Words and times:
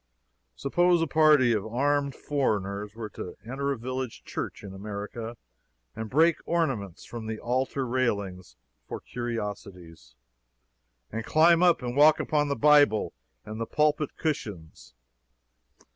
Suppose 0.55 0.99
a 1.03 1.05
party 1.05 1.53
of 1.53 1.63
armed 1.63 2.15
foreigners 2.15 2.95
were 2.95 3.09
to 3.11 3.35
enter 3.45 3.71
a 3.71 3.77
village 3.77 4.23
church 4.23 4.63
in 4.63 4.73
America 4.73 5.37
and 5.95 6.09
break 6.09 6.37
ornaments 6.47 7.05
from 7.05 7.27
the 7.27 7.37
altar 7.39 7.85
railings 7.85 8.55
for 8.87 8.99
curiosities, 8.99 10.15
and 11.11 11.23
climb 11.23 11.61
up 11.61 11.83
and 11.83 11.95
walk 11.95 12.19
upon 12.19 12.47
the 12.47 12.55
Bible 12.55 13.13
and 13.45 13.61
the 13.61 13.67
pulpit 13.67 14.17
cushions? 14.17 14.95